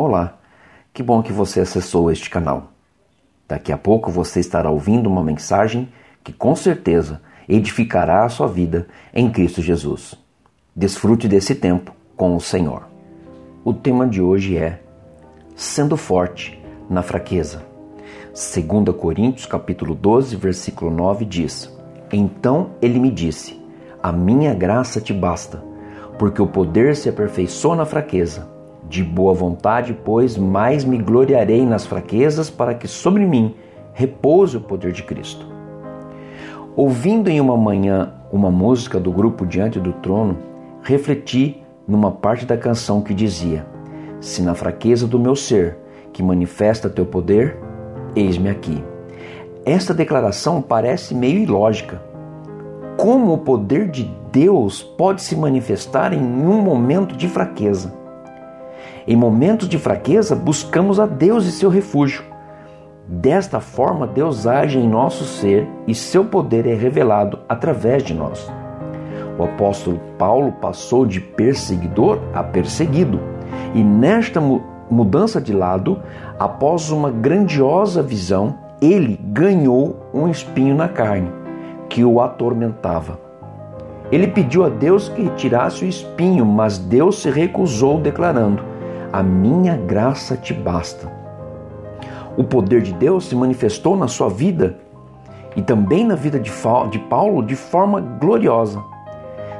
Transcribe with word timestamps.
Olá, 0.00 0.38
que 0.94 1.02
bom 1.02 1.20
que 1.24 1.32
você 1.32 1.58
acessou 1.58 2.08
este 2.08 2.30
canal. 2.30 2.70
Daqui 3.48 3.72
a 3.72 3.76
pouco 3.76 4.12
você 4.12 4.38
estará 4.38 4.70
ouvindo 4.70 5.08
uma 5.08 5.24
mensagem 5.24 5.88
que 6.22 6.32
com 6.32 6.54
certeza 6.54 7.20
edificará 7.48 8.24
a 8.24 8.28
sua 8.28 8.46
vida 8.46 8.86
em 9.12 9.28
Cristo 9.28 9.60
Jesus. 9.60 10.14
Desfrute 10.76 11.26
desse 11.26 11.52
tempo 11.52 11.92
com 12.16 12.36
o 12.36 12.40
Senhor. 12.40 12.86
O 13.64 13.74
tema 13.74 14.06
de 14.06 14.22
hoje 14.22 14.56
é 14.56 14.80
Sendo 15.56 15.96
forte 15.96 16.62
na 16.88 17.02
fraqueza. 17.02 17.64
2 18.26 18.96
Coríntios 18.96 19.46
capítulo 19.46 19.96
12, 19.96 20.36
versículo 20.36 20.92
9 20.92 21.24
diz: 21.24 21.76
Então 22.12 22.70
ele 22.80 23.00
me 23.00 23.10
disse: 23.10 23.60
A 24.00 24.12
minha 24.12 24.54
graça 24.54 25.00
te 25.00 25.12
basta, 25.12 25.60
porque 26.20 26.40
o 26.40 26.46
poder 26.46 26.94
se 26.94 27.08
aperfeiçoa 27.08 27.74
na 27.74 27.84
fraqueza. 27.84 28.57
De 28.88 29.04
boa 29.04 29.34
vontade, 29.34 29.96
pois, 30.04 30.38
mais 30.38 30.84
me 30.84 30.96
gloriarei 30.96 31.64
nas 31.66 31.86
fraquezas, 31.86 32.48
para 32.48 32.74
que 32.74 32.88
sobre 32.88 33.26
mim 33.26 33.54
repouse 33.92 34.56
o 34.56 34.60
poder 34.60 34.92
de 34.92 35.02
Cristo. 35.02 35.46
Ouvindo 36.74 37.28
em 37.28 37.40
uma 37.40 37.56
manhã 37.56 38.14
uma 38.32 38.50
música 38.50 38.98
do 38.98 39.10
grupo 39.10 39.44
Diante 39.44 39.78
do 39.78 39.92
Trono, 39.94 40.38
refleti 40.82 41.62
numa 41.86 42.10
parte 42.10 42.46
da 42.46 42.56
canção 42.56 43.02
que 43.02 43.12
dizia: 43.12 43.66
Se 44.20 44.40
na 44.42 44.54
fraqueza 44.54 45.06
do 45.06 45.18
meu 45.18 45.34
ser, 45.34 45.76
que 46.12 46.22
manifesta 46.22 46.88
teu 46.88 47.04
poder, 47.04 47.58
eis-me 48.14 48.48
aqui. 48.48 48.82
Esta 49.66 49.92
declaração 49.92 50.62
parece 50.62 51.14
meio 51.14 51.40
ilógica. 51.40 52.00
Como 52.96 53.34
o 53.34 53.38
poder 53.38 53.90
de 53.90 54.10
Deus 54.32 54.82
pode 54.82 55.22
se 55.22 55.36
manifestar 55.36 56.12
em 56.12 56.20
um 56.20 56.62
momento 56.62 57.16
de 57.16 57.28
fraqueza? 57.28 57.92
Em 59.10 59.16
momentos 59.16 59.66
de 59.70 59.78
fraqueza, 59.78 60.36
buscamos 60.36 61.00
a 61.00 61.06
Deus 61.06 61.46
e 61.46 61.50
seu 61.50 61.70
refúgio. 61.70 62.22
Desta 63.06 63.58
forma, 63.58 64.06
Deus 64.06 64.46
age 64.46 64.78
em 64.78 64.86
nosso 64.86 65.24
ser 65.24 65.66
e 65.86 65.94
seu 65.94 66.26
poder 66.26 66.66
é 66.66 66.74
revelado 66.74 67.38
através 67.48 68.02
de 68.02 68.12
nós. 68.12 68.52
O 69.38 69.44
apóstolo 69.44 69.98
Paulo 70.18 70.52
passou 70.60 71.06
de 71.06 71.22
perseguidor 71.22 72.18
a 72.34 72.42
perseguido, 72.42 73.18
e 73.74 73.82
nesta 73.82 74.42
mudança 74.90 75.40
de 75.40 75.54
lado, 75.54 76.02
após 76.38 76.90
uma 76.90 77.10
grandiosa 77.10 78.02
visão, 78.02 78.58
ele 78.78 79.18
ganhou 79.24 79.96
um 80.12 80.28
espinho 80.28 80.74
na 80.74 80.86
carne 80.86 81.32
que 81.88 82.04
o 82.04 82.20
atormentava. 82.20 83.18
Ele 84.12 84.26
pediu 84.26 84.66
a 84.66 84.68
Deus 84.68 85.08
que 85.08 85.22
retirasse 85.22 85.86
o 85.86 85.88
espinho, 85.88 86.44
mas 86.44 86.76
Deus 86.76 87.22
se 87.22 87.30
recusou, 87.30 87.98
declarando: 87.98 88.76
a 89.12 89.22
minha 89.22 89.76
graça 89.76 90.36
te 90.36 90.52
basta. 90.52 91.10
O 92.36 92.44
poder 92.44 92.82
de 92.82 92.92
Deus 92.92 93.26
se 93.26 93.34
manifestou 93.34 93.96
na 93.96 94.06
sua 94.06 94.28
vida 94.28 94.76
e 95.56 95.62
também 95.62 96.04
na 96.04 96.14
vida 96.14 96.38
de 96.38 96.50
Paulo 97.08 97.42
de 97.42 97.56
forma 97.56 98.00
gloriosa. 98.00 98.82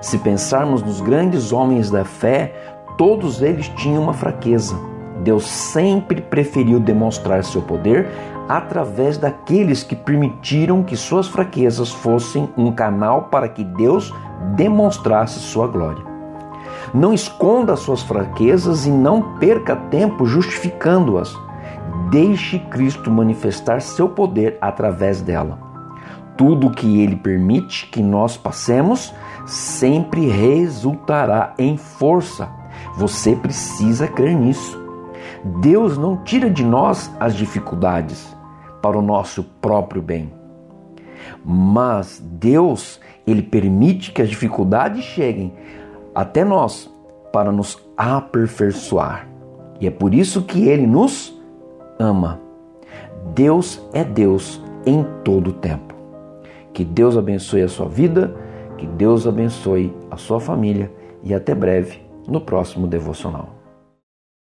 Se 0.01 0.19
pensarmos 0.19 0.83
nos 0.83 1.01
grandes 1.01 1.53
homens 1.53 1.91
da 1.91 2.05
fé, 2.05 2.53
todos 2.97 3.43
eles 3.43 3.69
tinham 3.71 4.03
uma 4.03 4.13
fraqueza. 4.13 4.77
Deus 5.25 5.49
sempre 5.49 6.21
preferiu 6.21 6.79
demonstrar 6.79 7.43
seu 7.43 7.61
poder 7.61 8.07
através 8.49 9.19
daqueles 9.19 9.83
que 9.83 9.97
permitiram 9.97 10.83
que 10.83 10.97
suas 10.97 11.27
fraquezas 11.27 11.91
fossem 11.91 12.49
um 12.57 12.71
canal 12.71 13.25
para 13.25 13.49
que 13.49 13.65
Deus 13.65 14.15
demonstrasse 14.55 15.41
sua 15.41 15.67
glória. 15.67 16.18
Não 16.95 17.13
esconda 17.13 17.77
suas 17.77 18.03
fraquezas 18.03 18.87
e 18.87 18.91
não 18.91 19.39
perca 19.39 19.77
tempo 19.77 20.25
justificando-as. 20.27 21.37
Deixe 22.11 22.59
Cristo 22.59 23.11
manifestar 23.11 23.81
seu 23.81 24.09
poder 24.09 24.57
através 24.61 25.21
dela. 25.21 25.59
Tudo 26.37 26.71
que 26.71 27.01
ele 27.01 27.17
permite 27.17 27.87
que 27.87 28.01
nós 28.01 28.37
passemos 28.37 29.13
sempre 29.47 30.27
resultará 30.29 31.53
em 31.59 31.77
força. 31.77 32.49
Você 32.97 33.35
precisa 33.35 34.07
crer 34.07 34.35
nisso. 34.35 34.81
Deus 35.61 35.99
não 35.99 36.17
tira 36.17 36.49
de 36.49 36.65
nós 36.65 37.11
as 37.21 37.35
dificuldades 37.35 38.35
para 38.81 38.97
o 38.99 39.03
nosso 39.03 39.43
próprio 39.61 40.01
bem. 40.01 40.33
Mas 41.45 42.23
Deus, 42.25 43.01
ele 43.27 43.43
permite 43.43 44.13
que 44.13 44.23
as 44.23 44.29
dificuldades 44.29 45.05
cheguem 45.05 45.53
até 46.19 46.45
nós 46.45 46.93
para 47.33 47.53
nos 47.53 47.79
aperfeiçoar. 47.97 49.29
E 49.81 49.87
é 49.87 49.91
por 49.91 50.13
isso 50.13 50.43
que 50.43 50.67
ele 50.67 50.85
nos 50.85 51.41
ama. 51.97 52.41
Deus 53.37 53.81
é 53.93 54.03
Deus 54.03 54.61
em 54.85 55.07
todo 55.23 55.51
o 55.51 55.53
tempo. 55.53 55.95
Que 56.73 56.85
Deus 56.85 57.17
abençoe 57.17 57.63
a 57.63 57.69
sua 57.69 57.89
vida, 57.89 58.35
que 58.77 58.85
Deus 58.85 59.29
abençoe 59.29 59.95
a 60.11 60.17
sua 60.17 60.41
família 60.41 60.91
e 61.23 61.33
até 61.33 61.55
breve 61.55 62.01
no 62.27 62.41
próximo 62.41 62.89
devocional. 62.89 63.58